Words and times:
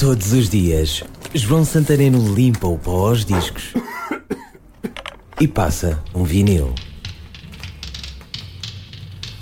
Todos 0.00 0.32
os 0.32 0.48
dias, 0.48 1.04
João 1.34 1.62
Santareno 1.62 2.34
limpa 2.34 2.66
o 2.66 2.78
pó 2.78 3.08
aos 3.08 3.22
discos 3.22 3.74
e 5.38 5.46
passa 5.46 6.02
um 6.14 6.24
vinil. 6.24 6.74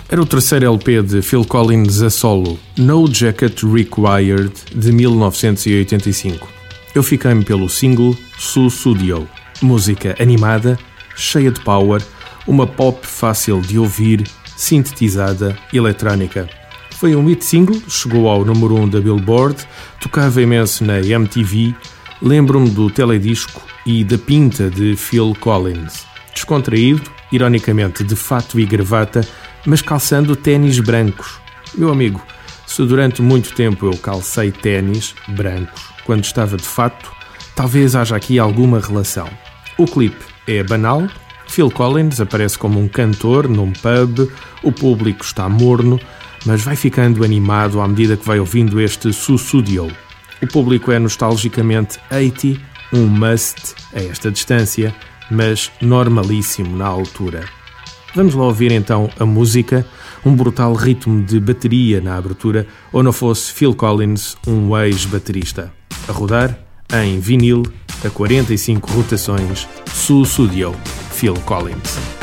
Era 0.08 0.20
o 0.20 0.26
terceiro 0.26 0.66
LP 0.66 1.00
de 1.02 1.22
Phil 1.22 1.44
Collins 1.44 2.02
a 2.02 2.10
solo, 2.10 2.58
No 2.76 3.06
Jacket 3.06 3.62
Required, 3.62 4.52
de 4.74 4.90
1985. 4.90 6.48
Eu 6.92 7.04
fiquei-me 7.04 7.44
pelo 7.44 7.68
single 7.68 8.16
Su 8.36 8.68
Studio, 8.68 9.28
música 9.62 10.16
animada, 10.18 10.76
cheia 11.14 11.52
de 11.52 11.60
power, 11.60 12.02
uma 12.48 12.66
pop 12.66 13.06
fácil 13.06 13.60
de 13.60 13.78
ouvir, 13.78 14.28
sintetizada, 14.56 15.56
eletrónica. 15.72 16.57
Foi 16.98 17.14
um 17.14 17.24
hit 17.28 17.44
single, 17.44 17.80
chegou 17.88 18.28
ao 18.28 18.44
número 18.44 18.74
1 18.74 18.82
um 18.82 18.88
da 18.88 19.00
Billboard, 19.00 19.64
tocava 20.00 20.42
imenso 20.42 20.84
na 20.84 20.98
MTV, 20.98 21.72
lembro-me 22.20 22.70
do 22.70 22.90
teledisco 22.90 23.62
e 23.86 24.02
da 24.02 24.18
pinta 24.18 24.68
de 24.68 24.96
Phil 24.96 25.32
Collins. 25.38 26.04
Descontraído, 26.34 27.08
ironicamente 27.30 28.02
de 28.02 28.16
fato 28.16 28.58
e 28.58 28.66
gravata, 28.66 29.20
mas 29.64 29.80
calçando 29.80 30.34
ténis 30.34 30.80
brancos. 30.80 31.38
Meu 31.72 31.92
amigo, 31.92 32.20
se 32.66 32.84
durante 32.84 33.22
muito 33.22 33.54
tempo 33.54 33.86
eu 33.86 33.96
calcei 33.96 34.50
ténis 34.50 35.14
brancos 35.28 35.80
quando 36.04 36.24
estava 36.24 36.56
de 36.56 36.66
fato, 36.66 37.12
talvez 37.54 37.94
haja 37.94 38.16
aqui 38.16 38.40
alguma 38.40 38.80
relação. 38.80 39.28
O 39.78 39.86
clipe 39.86 40.24
é 40.48 40.64
banal, 40.64 41.06
Phil 41.46 41.70
Collins 41.70 42.20
aparece 42.20 42.58
como 42.58 42.80
um 42.80 42.88
cantor 42.88 43.48
num 43.48 43.72
pub, 43.72 44.28
o 44.64 44.72
público 44.72 45.24
está 45.24 45.48
morno, 45.48 46.00
mas 46.46 46.62
vai 46.62 46.76
ficando 46.76 47.24
animado 47.24 47.80
à 47.80 47.88
medida 47.88 48.16
que 48.16 48.26
vai 48.26 48.38
ouvindo 48.38 48.80
este 48.80 49.12
Sussudio. 49.12 49.88
O 50.42 50.46
público 50.46 50.92
é 50.92 50.98
nostalgicamente 50.98 51.98
80, 52.10 52.60
um 52.92 53.06
must 53.06 53.74
a 53.94 54.00
esta 54.00 54.30
distância, 54.30 54.94
mas 55.30 55.70
normalíssimo 55.80 56.76
na 56.76 56.86
altura. 56.86 57.44
Vamos 58.14 58.34
lá 58.34 58.44
ouvir 58.44 58.72
então 58.72 59.10
a 59.18 59.26
música, 59.26 59.86
um 60.24 60.34
brutal 60.34 60.74
ritmo 60.74 61.22
de 61.22 61.38
bateria 61.38 62.00
na 62.00 62.16
abertura, 62.16 62.66
ou 62.92 63.02
não 63.02 63.12
fosse 63.12 63.52
Phil 63.52 63.74
Collins, 63.74 64.36
um 64.46 64.76
ex-baterista. 64.76 65.72
A 66.08 66.12
rodar, 66.12 66.58
em 66.92 67.20
vinil, 67.20 67.62
a 68.04 68.08
45 68.08 68.90
rotações, 68.90 69.68
Sussudio, 69.92 70.74
Phil 71.10 71.34
Collins. 71.44 72.17